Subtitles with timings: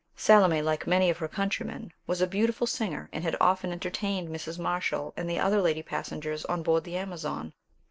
[0.15, 4.57] Salome, like many of her countrymen, was a beautiful singer, and had often entertained Mrs.
[4.57, 7.53] Marshall and the other lady passengers on board the Amazon.